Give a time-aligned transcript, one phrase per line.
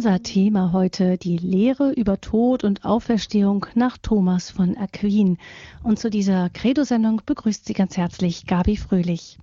[0.00, 5.36] Unser Thema heute die Lehre über Tod und Auferstehung nach Thomas von Aquin.
[5.82, 9.38] Und zu dieser Credo-Sendung begrüßt Sie ganz herzlich Gabi Fröhlich.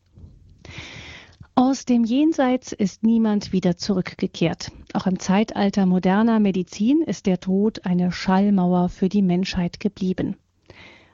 [1.54, 4.72] Aus dem Jenseits ist niemand wieder zurückgekehrt.
[4.96, 10.38] Auch im Zeitalter moderner Medizin ist der Tod eine Schallmauer für die Menschheit geblieben.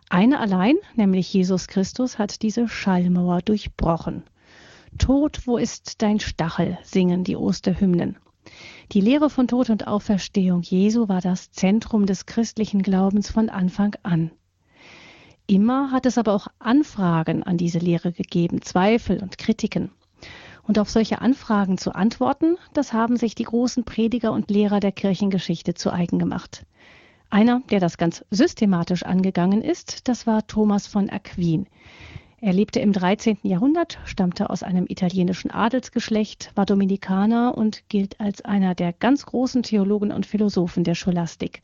[0.10, 4.24] Einer allein, nämlich Jesus Christus, hat diese Schallmauer durchbrochen.
[4.98, 6.78] Tod, wo ist dein Stachel?
[6.84, 8.16] singen die Osterhymnen.
[8.92, 13.96] Die Lehre von Tod und Auferstehung Jesu war das Zentrum des christlichen Glaubens von Anfang
[14.04, 14.32] an.
[15.48, 19.92] Immer hat es aber auch Anfragen an diese Lehre gegeben, Zweifel und Kritiken.
[20.66, 24.94] Und auf solche Anfragen zu antworten, das haben sich die großen Prediger und Lehrer der
[24.94, 26.66] Kirchengeschichte zu eigen gemacht.
[27.30, 31.68] Einer, der das ganz systematisch angegangen ist, das war Thomas von Aquin.
[32.44, 33.38] Er lebte im 13.
[33.44, 39.64] Jahrhundert, stammte aus einem italienischen Adelsgeschlecht, war Dominikaner und gilt als einer der ganz großen
[39.64, 41.62] Theologen und Philosophen der Scholastik.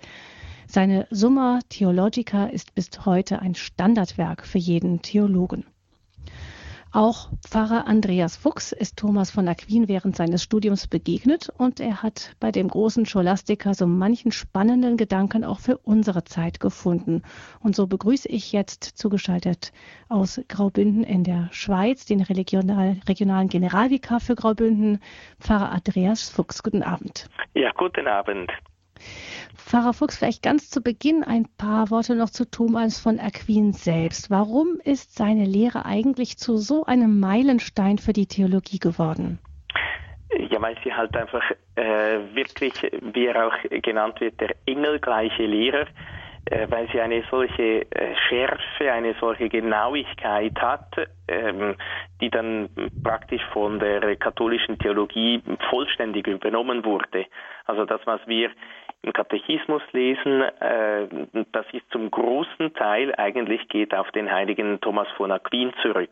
[0.67, 5.65] Seine Summa Theologica ist bis heute ein Standardwerk für jeden Theologen.
[6.91, 12.35] Auch Pfarrer Andreas Fuchs ist Thomas von Aquin während seines Studiums begegnet und er hat
[12.39, 17.21] bei dem großen Scholastiker so manchen spannenden Gedanken auch für unsere Zeit gefunden.
[17.59, 19.71] Und so begrüße ich jetzt zugeschaltet
[20.07, 24.99] aus Graubünden in der Schweiz den Regional, regionalen Generalvikar für Graubünden,
[25.39, 26.63] Pfarrer Andreas Fuchs.
[26.63, 27.29] Guten Abend.
[27.53, 28.51] Ja, guten Abend.
[29.55, 34.29] Pfarrer Fuchs, vielleicht ganz zu Beginn ein paar Worte noch zu Thomas von Aquin selbst.
[34.29, 39.39] Warum ist seine Lehre eigentlich zu so einem Meilenstein für die Theologie geworden?
[40.37, 41.43] Ja, weil sie halt einfach
[41.75, 42.73] äh, wirklich,
[43.13, 45.87] wie er auch genannt wird, der engelgleiche Lehrer,
[46.45, 50.95] äh, weil sie eine solche äh, Schärfe, eine solche Genauigkeit hat,
[51.27, 51.75] ähm,
[52.21, 52.69] die dann
[53.03, 57.25] praktisch von der katholischen Theologie vollständig übernommen wurde.
[57.65, 58.51] Also das, was wir
[59.01, 61.07] im Katechismus lesen, äh,
[61.51, 66.11] das ist zum großen Teil eigentlich geht auf den heiligen Thomas von Aquin zurück.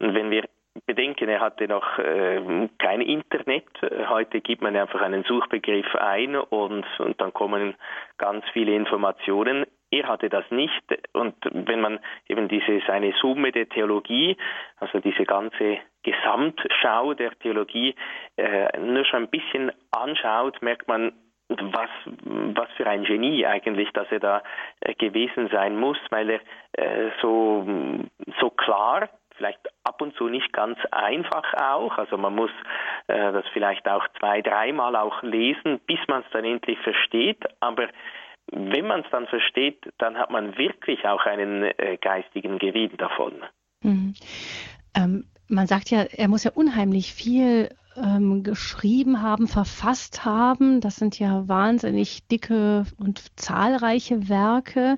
[0.00, 0.44] Und wenn wir
[0.86, 3.66] bedenken, er hatte noch äh, kein Internet.
[4.08, 7.74] Heute gibt man einfach einen Suchbegriff ein und, und dann kommen
[8.16, 9.66] ganz viele Informationen.
[9.90, 10.82] Er hatte das nicht
[11.14, 14.36] und wenn man eben diese seine Summe der Theologie,
[14.76, 17.94] also diese ganze Gesamtschau der Theologie
[18.36, 21.12] äh, nur schon ein bisschen anschaut, merkt man,
[21.48, 21.90] was,
[22.54, 24.42] was für ein Genie eigentlich, dass er da
[24.80, 26.40] äh, gewesen sein muss, weil er
[26.72, 27.66] äh, so,
[28.40, 32.50] so klar, vielleicht ab und zu nicht ganz einfach auch, also man muss
[33.06, 37.88] äh, das vielleicht auch zwei, dreimal auch lesen, bis man es dann endlich versteht, aber
[38.50, 41.70] wenn man es dann versteht, dann hat man wirklich auch einen
[42.00, 43.44] geistigen Gewinn davon.
[43.82, 44.14] Mhm.
[44.96, 47.68] Ähm, man sagt ja, er muss ja unheimlich viel
[48.02, 50.80] ähm, geschrieben haben, verfasst haben.
[50.80, 54.96] Das sind ja wahnsinnig dicke und zahlreiche Werke.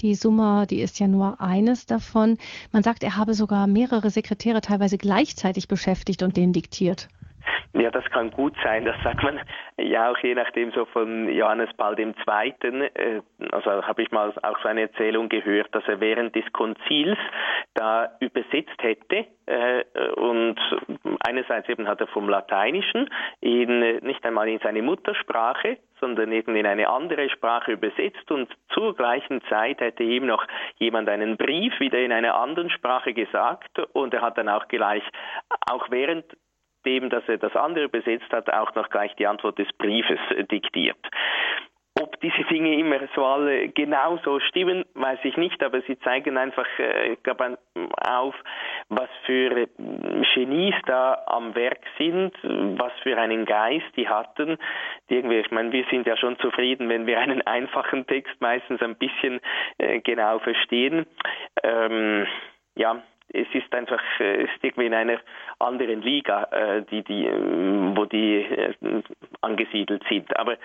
[0.00, 2.38] Die Summa, die ist ja nur eines davon.
[2.72, 7.08] Man sagt, er habe sogar mehrere Sekretäre teilweise gleichzeitig beschäftigt und denen diktiert.
[7.74, 8.84] Ja, das kann gut sein.
[8.84, 9.40] Das sagt man
[9.78, 12.14] ja auch je nachdem so von Johannes Paul II.
[12.24, 13.20] Äh,
[13.52, 17.18] also habe ich mal auch seine Erzählung gehört, dass er während des Konzils
[17.74, 19.84] da übersetzt hätte äh,
[20.16, 20.56] und
[21.26, 23.08] einerseits eben hat er vom Lateinischen
[23.40, 28.94] in, nicht einmal in seine Muttersprache, sondern eben in eine andere Sprache übersetzt und zur
[28.94, 30.44] gleichen Zeit hätte ihm noch
[30.78, 35.02] jemand einen Brief wieder in einer anderen Sprache gesagt und er hat dann auch gleich,
[35.70, 36.24] auch während
[36.88, 40.44] dem, dass er das andere übersetzt hat, auch noch gleich die Antwort des Briefes äh,
[40.44, 40.96] diktiert.
[42.00, 46.38] Ob diese Dinge immer so alle genau so stimmen, weiß ich nicht, aber sie zeigen
[46.38, 47.16] einfach äh,
[48.06, 48.36] auf,
[48.88, 49.66] was für äh,
[50.34, 54.58] Genies da am Werk sind, was für einen Geist die hatten.
[55.08, 58.94] Irgendwie, ich meine, wir sind ja schon zufrieden, wenn wir einen einfachen Text meistens ein
[58.94, 59.40] bisschen
[59.78, 61.04] äh, genau verstehen.
[61.64, 62.26] Ähm,
[62.76, 63.02] ja,
[63.32, 65.18] es ist einfach äh, es ist irgendwie in einer
[65.58, 68.74] anderen Liga, äh, die, die, ähm, wo die äh,
[69.40, 70.36] angesiedelt sind.
[70.38, 70.56] Aber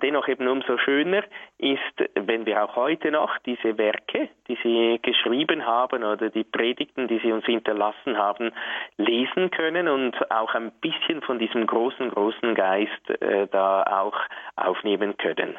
[0.00, 1.24] dennoch eben umso schöner
[1.58, 1.80] ist,
[2.14, 7.18] wenn wir auch heute noch diese Werke, die sie geschrieben haben oder die Predigten, die
[7.18, 8.52] sie uns hinterlassen haben,
[8.96, 13.02] lesen können und auch ein bisschen von diesem großen, großen Geist
[13.50, 14.20] da auch
[14.54, 15.58] aufnehmen können.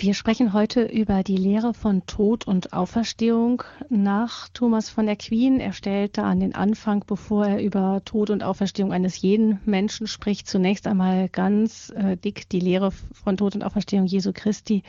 [0.00, 5.58] Wir sprechen heute über die Lehre von Tod und Auferstehung nach Thomas von Aquin.
[5.58, 10.46] Er stellte an den Anfang, bevor er über Tod und Auferstehung eines jeden Menschen spricht,
[10.46, 14.84] zunächst einmal ganz äh, dick die Lehre von Tod und Auferstehung Jesu Christi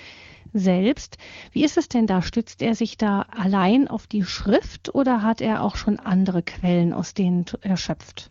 [0.53, 1.17] selbst.
[1.53, 2.21] Wie ist es denn da?
[2.21, 6.93] Stützt er sich da allein auf die Schrift oder hat er auch schon andere Quellen,
[6.93, 8.29] aus denen er schöpft?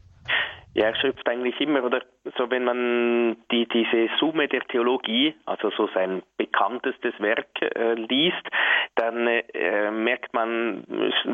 [0.75, 2.03] Ja, er schöpft eigentlich immer oder
[2.37, 8.49] so wenn man die, diese Summe der Theologie, also so sein bekanntestes Werk äh, liest,
[8.95, 10.85] dann äh, merkt man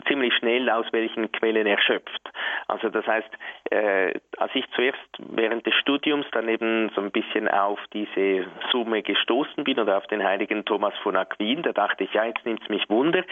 [0.07, 2.21] ziemlich schnell, aus welchen Quellen er schöpft.
[2.69, 3.31] Also das heißt,
[3.71, 9.03] äh, als ich zuerst während des Studiums dann eben so ein bisschen auf diese Summe
[9.03, 12.63] gestoßen bin oder auf den heiligen Thomas von Aquin, da dachte ich, ja, jetzt nimmt
[12.63, 13.25] es mich Wunder.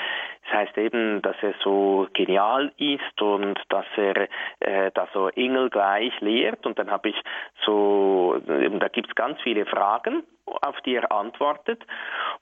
[0.45, 4.29] Das heißt eben, dass er so genial ist und dass er
[4.61, 7.17] äh, da so engelgleich lehrt und dann habe ich
[7.65, 11.85] so, da gibt es ganz viele Fragen, auf die er antwortet.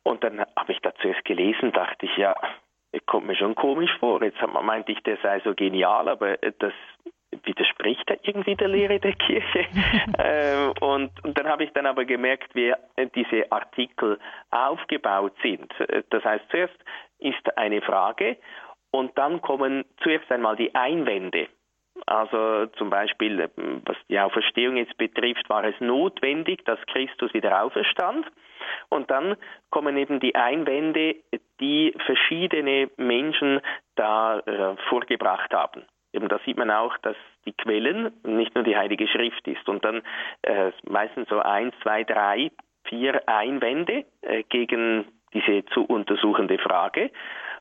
[0.03, 2.35] Und dann habe ich da zuerst gelesen, dachte ich, ja,
[3.07, 4.23] kommt mir schon komisch vor.
[4.23, 6.73] Jetzt meinte ich, der sei so genial, aber das
[7.45, 9.67] widerspricht er irgendwie der Lehre der Kirche.
[10.19, 12.73] ähm, und, und, dann habe ich dann aber gemerkt, wie
[13.15, 14.19] diese Artikel
[14.51, 15.73] aufgebaut sind.
[16.11, 16.77] Das heißt, zuerst
[17.19, 18.37] ist eine Frage
[18.91, 21.49] und dann kommen zuerst einmal die Einwände.
[22.11, 23.49] Also zum Beispiel,
[23.85, 28.27] was die Auferstehung jetzt betrifft, war es notwendig, dass Christus wieder auferstand.
[28.89, 29.37] Und dann
[29.71, 31.15] kommen eben die Einwände,
[31.61, 33.61] die verschiedene Menschen
[33.95, 35.85] da äh, vorgebracht haben.
[36.13, 37.15] Eben da sieht man auch, dass
[37.47, 39.69] die Quellen nicht nur die Heilige Schrift ist.
[39.69, 40.03] Und dann
[40.43, 42.51] äh, meistens so eins, zwei, drei,
[42.89, 47.13] vier Einwände äh, gegen diese zu untersuchende Frage.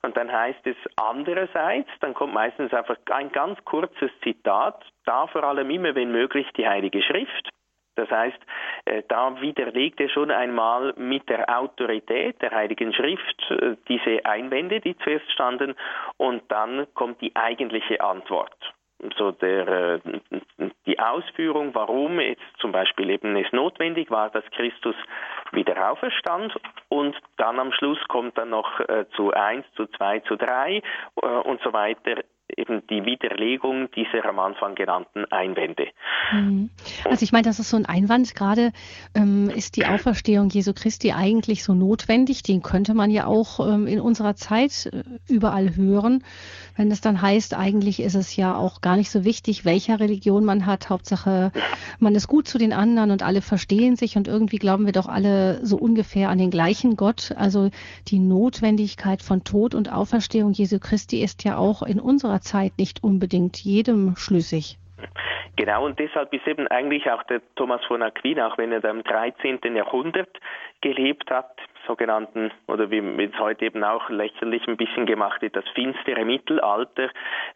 [0.02, 5.44] Und dann heißt es andererseits, dann kommt meistens einfach ein ganz kurzes Zitat, da vor
[5.44, 7.50] allem immer, wenn möglich, die Heilige Schrift.
[7.96, 8.40] Das heißt,
[8.86, 14.80] äh, da widerlegt er schon einmal mit der Autorität der Heiligen Schrift äh, diese Einwände,
[14.80, 15.76] die zuerst standen,
[16.16, 18.56] und dann kommt die eigentliche Antwort
[19.18, 20.00] so der, äh,
[20.86, 24.96] die Ausführung, warum jetzt zum Beispiel eben es notwendig war, dass Christus
[25.52, 26.54] wieder auferstand
[26.90, 30.82] und dann am Schluss kommt dann noch äh, zu eins, zu zwei, zu drei
[31.22, 32.24] äh, und so weiter
[32.58, 35.88] eben die Widerlegung dieser am Anfang genannten Einwände.
[36.32, 36.70] Mhm.
[37.06, 38.36] Also ich meine, das ist so ein Einwand.
[38.36, 38.72] Gerade
[39.16, 42.44] ähm, ist die Auferstehung Jesu Christi eigentlich so notwendig.
[42.44, 46.24] Den könnte man ja auch ähm, in unserer Zeit äh, überall hören.
[46.76, 50.46] Wenn es dann heißt, eigentlich ist es ja auch gar nicht so wichtig, welcher Religion
[50.46, 50.90] man hat.
[50.90, 51.52] Hauptsache,
[52.00, 55.08] man ist gut zu den anderen und alle verstehen sich und irgendwie glauben wir doch
[55.08, 57.34] alle so ungefähr an den gleichen Gott.
[57.36, 57.70] Also
[58.08, 63.04] die Notwendigkeit von Tod und Auferstehung Jesu Christi ist ja auch in unserer Zeit nicht
[63.04, 64.78] unbedingt jedem schlüssig.
[65.56, 69.04] Genau, und deshalb ist eben eigentlich auch der Thomas von Aquin, auch wenn er im
[69.04, 69.60] 13.
[69.76, 70.30] Jahrhundert
[70.80, 71.52] gelebt hat,
[71.86, 77.10] sogenannten, oder wie es heute eben auch lächerlich ein bisschen gemacht wird, das finstere Mittelalter.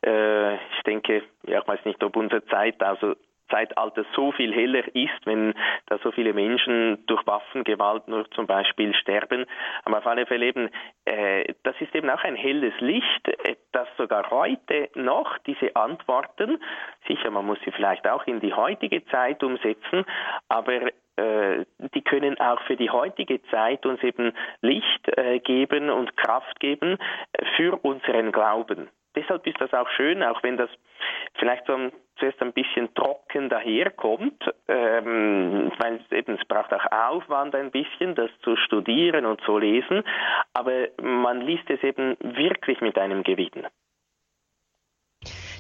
[0.06, 3.16] Äh, ich denke, ja, ich weiß nicht, ob unsere Zeit also
[3.54, 5.54] Zeitalter so viel heller ist, wenn
[5.86, 9.46] da so viele Menschen durch Waffengewalt nur zum Beispiel sterben.
[9.86, 10.70] Aber auf alle Fälle eben,
[11.06, 16.60] äh, das ist eben auch ein helles Licht, äh, das sogar heute noch diese Antworten,
[17.08, 20.06] sicher, man muss sie vielleicht auch in die heutige Zeit umsetzen,
[20.50, 26.60] aber die können auch für die heutige Zeit uns eben Licht äh, geben und Kraft
[26.60, 26.98] geben
[27.56, 30.70] für unseren Glauben deshalb ist das auch schön, auch wenn das
[31.36, 37.56] vielleicht so zuerst ein bisschen trocken daherkommt, ähm, weil es eben es braucht auch Aufwand
[37.56, 40.04] ein bisschen, das zu studieren und zu lesen,
[40.54, 43.68] aber man liest es eben wirklich mit einem Gewinn.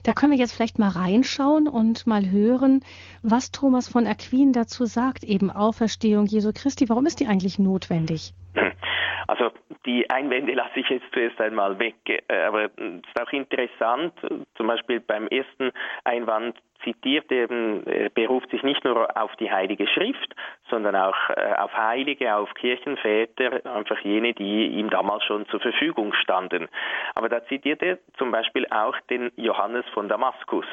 [0.03, 2.81] Da können wir jetzt vielleicht mal reinschauen und mal hören,
[3.21, 6.89] was Thomas von Aquin dazu sagt, eben Auferstehung Jesu Christi.
[6.89, 8.33] Warum ist die eigentlich notwendig?
[9.27, 9.51] Also
[9.85, 14.13] die Einwände lasse ich jetzt zuerst einmal weg, äh, aber es ist auch interessant,
[14.56, 15.71] zum Beispiel beim ersten
[16.03, 20.35] Einwand zitiert eben, er beruft sich nicht nur auf die Heilige Schrift,
[20.69, 26.13] sondern auch äh, auf Heilige, auf Kirchenväter, einfach jene, die ihm damals schon zur Verfügung
[26.13, 26.68] standen.
[27.15, 30.65] Aber da zitiert er zum Beispiel auch den Johannes von Damaskus.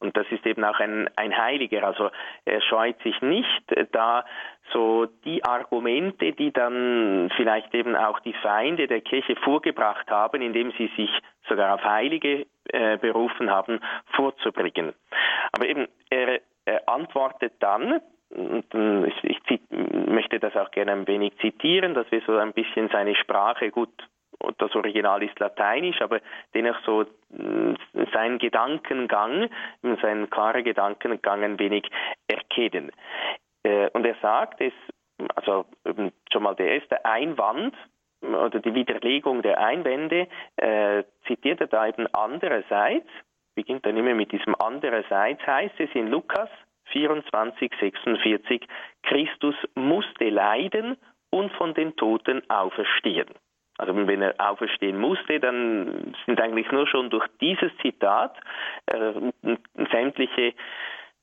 [0.00, 1.84] Und das ist eben auch ein, ein Heiliger.
[1.84, 2.10] Also
[2.44, 3.62] er scheut sich nicht,
[3.92, 4.24] da
[4.72, 10.72] so die Argumente, die dann vielleicht eben auch die Feinde der Kirche vorgebracht haben, indem
[10.72, 11.10] sie sich
[11.48, 13.80] sogar auf Heilige äh, berufen haben,
[14.14, 14.92] vorzubringen.
[15.52, 18.00] Aber eben, er, er antwortet dann,
[18.30, 18.66] und
[19.22, 23.14] ich, ich möchte das auch gerne ein wenig zitieren, dass wir so ein bisschen seine
[23.14, 23.90] Sprache gut
[24.58, 26.20] das Original ist lateinisch, aber
[26.54, 27.74] dennoch so mm,
[28.12, 29.48] seinen Gedankengang,
[30.02, 31.88] seinen klaren Gedankengang ein wenig
[32.26, 32.90] erkennen.
[33.62, 34.72] Äh, und er sagt, es,
[35.34, 35.64] also
[36.32, 37.74] schon mal der erste Einwand
[38.20, 43.08] oder die Widerlegung der Einwände äh, zitiert er da eben andererseits,
[43.54, 46.48] beginnt dann immer mit diesem andererseits, heißt es in Lukas
[46.92, 48.66] 24, 46,
[49.02, 50.96] Christus musste leiden
[51.30, 53.28] und von den Toten auferstehen.
[53.78, 58.36] Also wenn er auferstehen musste, dann sind eigentlich nur schon durch dieses Zitat
[58.86, 59.12] äh,
[59.90, 60.54] sämtliche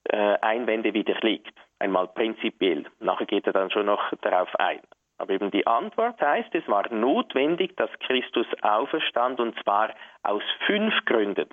[0.06, 1.54] äh, Einwände widerlegt.
[1.80, 2.86] einmal prinzipiell.
[3.00, 4.80] Nachher geht er dann schon noch darauf ein.
[5.18, 9.94] Aber eben die Antwort heißt, es war notwendig, dass Christus auferstand und zwar
[10.24, 11.50] aus fünf Gründen.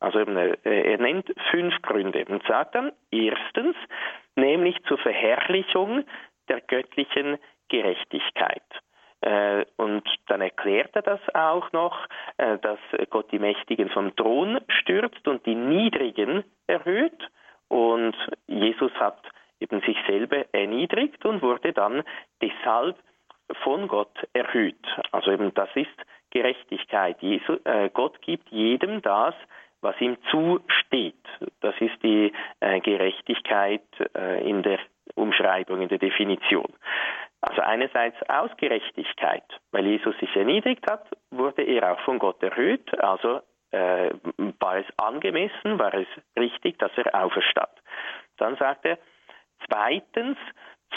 [0.00, 3.76] Also eben, er nennt fünf Gründe und sagt dann erstens,
[4.34, 6.04] nämlich zur Verherrlichung
[6.48, 7.38] der göttlichen
[7.68, 8.62] Gerechtigkeit.
[9.20, 12.06] Äh, und dann erklärt er das auch noch,
[12.36, 12.78] äh, dass
[13.10, 17.28] Gott die Mächtigen vom Thron stürzt und die Niedrigen erhöht.
[17.68, 18.14] Und
[18.46, 19.18] Jesus hat
[19.60, 22.02] eben sich selber erniedrigt und wurde dann
[22.42, 22.96] deshalb
[23.62, 24.84] von Gott erhöht.
[25.12, 25.96] Also eben das ist
[26.30, 27.16] Gerechtigkeit.
[27.20, 29.34] Jesus, äh, Gott gibt jedem das,
[29.80, 31.14] was ihm zusteht.
[31.60, 33.82] Das ist die äh, Gerechtigkeit
[34.14, 34.78] äh, in der
[35.14, 36.72] Umschreibung, in der Definition.
[37.40, 42.98] Also einerseits aus Gerechtigkeit, weil Jesus sich erniedrigt hat, wurde er auch von Gott erhöht,
[43.00, 43.40] also
[43.70, 44.10] äh,
[44.60, 47.70] war es angemessen, war es richtig, dass er auferstand.
[48.38, 48.98] Dann sagt er,
[49.68, 50.38] zweitens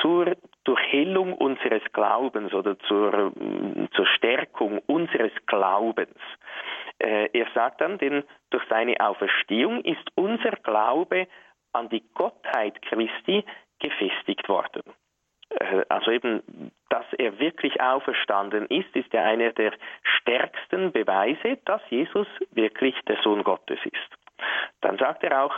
[0.02, 3.34] zur Durchhellung unseres Glaubens oder zur,
[3.92, 6.18] zur Stärkung unseres Glaubens.
[7.00, 11.28] Äh, er sagt dann, denn durch seine Auferstehung ist unser Glaube
[11.74, 13.44] an die Gottheit Christi
[13.80, 14.84] gefestigt worden.
[15.50, 21.82] Äh, also eben, dass er wirklich auferstanden ist, ist ja einer der stärksten Beweise, dass
[21.90, 24.20] Jesus wirklich der Sohn Gottes ist.
[24.82, 25.56] Dann sagt er auch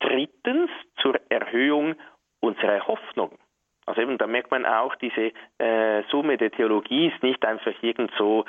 [0.00, 0.70] drittens
[1.00, 1.94] zur Erhöhung
[2.40, 3.38] unserer Hoffnung.
[3.86, 8.10] Also eben, da merkt man auch, diese äh, Summe der Theologie ist nicht einfach irgend
[8.16, 8.44] so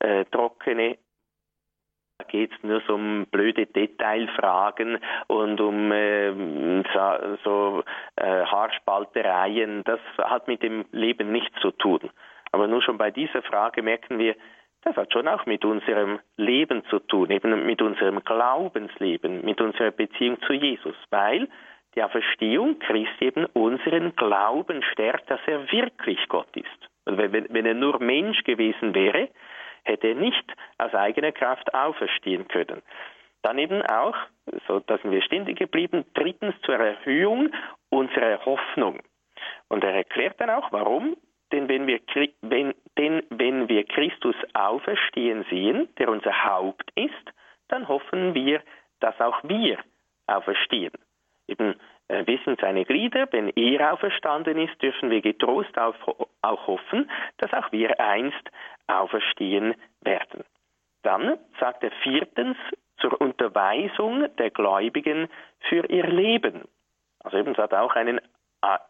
[0.00, 0.98] äh, trockene
[2.20, 6.32] da geht es nur so um blöde Detailfragen und um äh,
[6.92, 7.84] so, so
[8.16, 9.82] äh, Haarspaltereien.
[9.84, 12.10] Das hat mit dem Leben nichts zu tun.
[12.52, 14.34] Aber nur schon bei dieser Frage merken wir,
[14.82, 19.90] das hat schon auch mit unserem Leben zu tun, eben mit unserem Glaubensleben, mit unserer
[19.90, 21.48] Beziehung zu Jesus, weil
[21.94, 26.88] die Auferstehung Christi eben unseren Glauben stärkt, dass er wirklich Gott ist.
[27.04, 29.28] Und wenn, wenn er nur Mensch gewesen wäre,
[29.84, 30.44] hätte er nicht
[30.78, 32.82] aus eigener Kraft auferstehen können.
[33.42, 34.16] Dann eben auch,
[34.66, 37.50] so da wir ständig geblieben, drittens zur Erhöhung
[37.88, 39.00] unserer Hoffnung.
[39.68, 41.16] Und er erklärt dann auch, warum.
[41.52, 42.00] Denn wenn wir,
[42.42, 47.32] wenn, denn wenn wir Christus auferstehen sehen, der unser Haupt ist,
[47.68, 48.62] dann hoffen wir,
[49.00, 49.78] dass auch wir
[50.26, 50.92] auferstehen.
[51.48, 51.74] Eben,
[52.08, 55.96] äh, wir sind seine Glieder, wenn er auferstanden ist, dürfen wir getrost auf,
[56.42, 58.50] auch hoffen, dass auch wir einst
[58.90, 60.44] auferstehen werden.
[61.02, 62.56] Dann sagt er viertens
[62.98, 65.28] zur Unterweisung der Gläubigen
[65.68, 66.68] für ihr Leben.
[67.20, 68.20] Also eben, es hat auch einen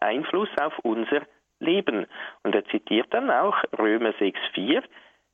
[0.00, 1.22] Einfluss auf unser
[1.60, 2.06] Leben.
[2.42, 4.82] Und er zitiert dann auch Römer 6,4,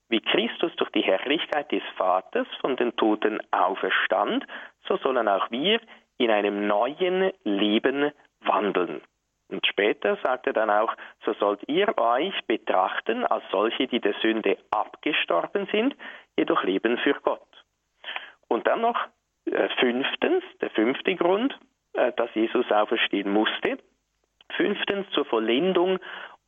[0.09, 4.47] wie Christus durch die Herrlichkeit des Vaters von den Toten auferstand,
[4.87, 5.81] so sollen auch wir
[6.19, 9.01] in einem neuen Leben wandeln.
[9.49, 10.93] Und später sagt er dann auch,
[11.25, 15.95] so sollt ihr euch betrachten als solche, die der Sünde abgestorben sind,
[16.37, 17.41] jedoch leben für Gott.
[18.49, 18.99] Und dann noch
[19.45, 21.57] äh, fünftens, der fünfte Grund,
[21.93, 23.79] äh, dass Jesus auferstehen musste.
[24.57, 25.99] Fünftens zur Vollendung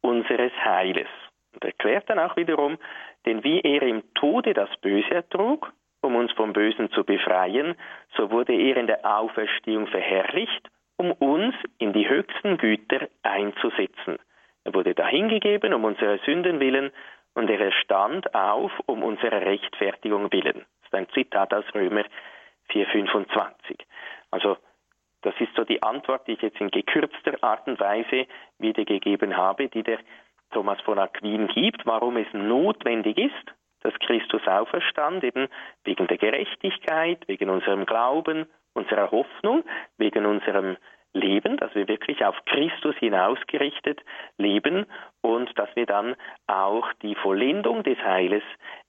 [0.00, 1.09] unseres Heiles.
[1.55, 2.78] Und erklärt dann auch wiederum,
[3.26, 7.76] denn wie er im Tode das Böse ertrug, um uns vom Bösen zu befreien,
[8.17, 14.19] so wurde er in der Auferstehung verherrlicht um uns in die höchsten Güter einzusetzen.
[14.64, 16.90] Er wurde dahingegeben um unsere Sünden willen
[17.35, 20.67] und er erstand auf um unsere Rechtfertigung willen.
[20.81, 22.05] Das ist ein Zitat aus Römer
[22.71, 23.78] 4,25.
[24.31, 24.59] Also
[25.23, 28.26] das ist so die Antwort, die ich jetzt in gekürzter Art und Weise
[28.59, 29.99] wiedergegeben habe, die der
[30.52, 35.49] Thomas von Aquin gibt, warum es notwendig ist, dass Christus auferstand, eben
[35.85, 38.47] wegen der Gerechtigkeit, wegen unserem Glauben,
[38.79, 39.65] unserer Hoffnung,
[39.99, 40.77] wegen unserem
[41.15, 44.01] Leben, dass wir wirklich auf Christus hinausgerichtet
[44.37, 44.87] leben
[45.21, 46.17] und dass wir dann
[46.47, 48.43] auch die Vollendung des Heiles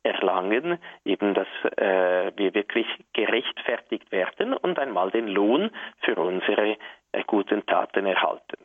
[0.03, 6.77] erlangen, eben dass äh, wir wirklich gerechtfertigt werden und einmal den Lohn für unsere
[7.12, 8.58] äh, guten Taten erhalten.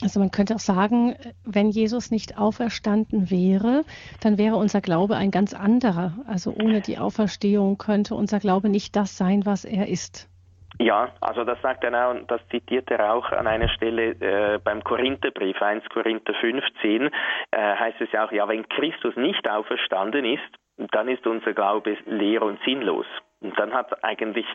[0.00, 1.14] Also man könnte auch sagen,
[1.44, 3.84] wenn Jesus nicht auferstanden wäre,
[4.20, 6.14] dann wäre unser Glaube ein ganz anderer.
[6.26, 10.31] Also ohne die Auferstehung könnte unser Glaube nicht das sein, was er ist.
[10.78, 14.82] Ja, also das sagt er auch, das zitiert er auch an einer Stelle äh, beim
[14.82, 17.10] Korintherbrief, 1 Korinther 15, äh,
[17.50, 22.42] heißt es ja auch, ja, wenn Christus nicht auferstanden ist, dann ist unser Glaube leer
[22.42, 23.06] und sinnlos.
[23.40, 24.46] Und dann hat eigentlich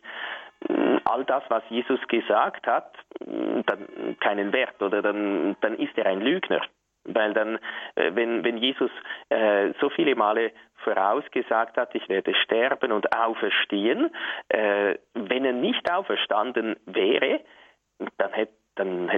[0.68, 5.98] mm, all das, was Jesus gesagt hat, mm, dann keinen Wert oder dann, dann ist
[5.98, 6.62] er ein Lügner.
[7.08, 7.60] Weil dann,
[7.96, 8.92] äh, wenn, wenn Jesus
[9.30, 10.52] äh, so viele Male
[10.84, 14.12] vorausgesagt hat, ich werde sterben und auferstehen,
[14.50, 17.42] äh, wenn er nicht auferstanden wäre,
[18.18, 19.10] dann hätte dann,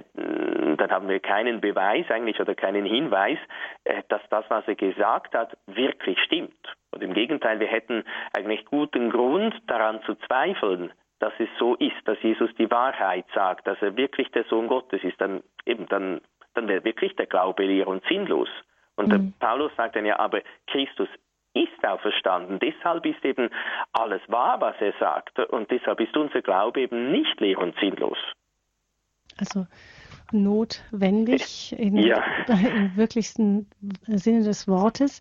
[0.77, 3.37] dann haben wir keinen Beweis eigentlich oder keinen Hinweis,
[3.83, 6.75] äh, dass das, was er gesagt hat, wirklich stimmt.
[6.91, 8.03] Und im Gegenteil, wir hätten
[8.35, 13.67] eigentlich guten Grund daran zu zweifeln, dass es so ist, dass Jesus die Wahrheit sagt,
[13.67, 15.19] dass er wirklich der Sohn Gottes ist.
[15.19, 16.21] Dann eben dann,
[16.59, 18.49] dann wäre wirklich der Glaube leer und sinnlos.
[18.95, 19.33] Und mhm.
[19.39, 21.07] Paulus sagt dann ja, aber Christus
[21.53, 22.59] ist auferstanden.
[22.59, 23.49] Deshalb ist eben
[23.93, 25.39] alles wahr, was er sagt.
[25.39, 28.17] Und deshalb ist unser Glaube eben nicht leer und sinnlos.
[29.37, 29.65] Also
[30.31, 32.23] notwendig in, ja.
[32.47, 33.69] im wirklichsten
[34.07, 35.19] Sinne des Wortes.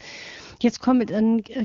[0.60, 1.12] Jetzt kommt,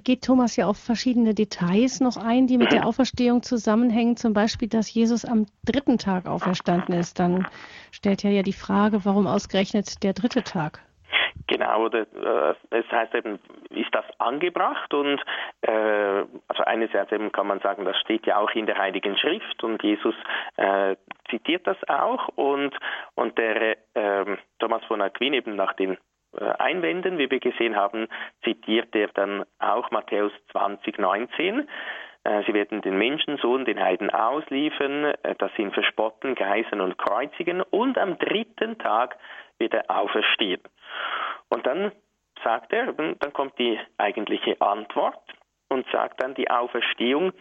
[0.04, 4.18] geht Thomas ja auf verschiedene Details noch ein, die mit der Auferstehung zusammenhängen.
[4.18, 7.20] Zum Beispiel, dass Jesus am dritten Tag auferstanden ist.
[7.20, 7.48] Dann
[7.92, 10.82] stellt er ja die Frage, warum ausgerechnet der dritte Tag?
[11.48, 15.20] Genau, oder, äh, es heißt eben, ist das angebracht und
[15.62, 19.64] äh, also einerseits eben kann man sagen, das steht ja auch in der Heiligen Schrift
[19.64, 20.16] und Jesus
[20.56, 20.96] äh,
[21.34, 22.78] zitiert das auch und
[23.16, 25.98] und der äh, Thomas von Aquin eben nach den
[26.38, 28.08] äh, Einwänden, wie wir gesehen haben,
[28.44, 31.68] zitiert er dann auch Matthäus 20, 19.
[32.24, 37.62] Äh, sie werden den Menschensohn den Heiden ausliefern, äh, das sind verspotten, geißeln und kreuzigen
[37.62, 39.18] und am dritten Tag
[39.58, 40.62] wieder auferstehen.
[41.50, 41.92] Und dann
[42.44, 45.22] sagt er, dann kommt die eigentliche Antwort
[45.70, 47.32] und sagt dann, die Auferstehung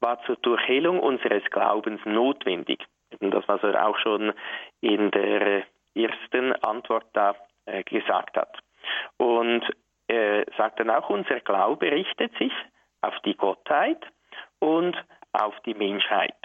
[0.00, 2.84] war zur Durchhellung unseres Glaubens notwendig.
[3.20, 4.32] Das, was er auch schon
[4.80, 7.34] in der ersten Antwort da
[7.66, 8.58] äh, gesagt hat.
[9.16, 9.64] Und
[10.06, 12.52] er sagt dann auch, unser Glaube richtet sich
[13.02, 14.04] auf die Gottheit
[14.58, 14.96] und
[15.32, 16.36] auf die Menschheit.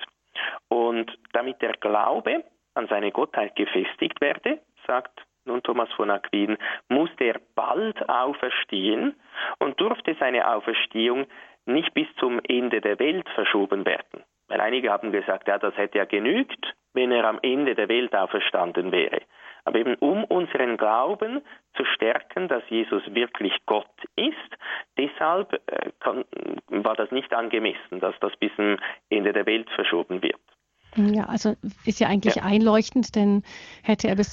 [0.67, 2.43] Und damit der Glaube
[2.73, 6.57] an seine Gottheit gefestigt werde, sagt nun Thomas von Aquin,
[6.89, 9.15] musste er bald auferstehen
[9.59, 11.25] und durfte seine Auferstehung
[11.65, 14.23] nicht bis zum Ende der Welt verschoben werden.
[14.53, 18.15] Weil einige haben gesagt, ja, das hätte ja genügt, wenn er am Ende der Welt
[18.15, 19.21] auferstanden wäre.
[19.65, 21.41] Aber eben um unseren Glauben
[21.75, 24.35] zu stärken, dass Jesus wirklich Gott ist,
[24.95, 26.23] deshalb äh, kann,
[26.67, 28.77] war das nicht angemessen, dass das bis zum
[29.09, 30.39] Ende der Welt verschoben wird.
[30.97, 32.43] Ja, also ist ja eigentlich ja.
[32.43, 33.41] einleuchtend, denn
[33.81, 34.29] hätte er bis